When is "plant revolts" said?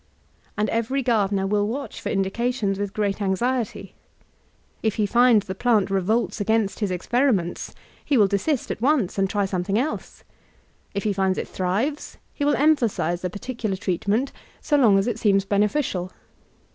5.53-6.41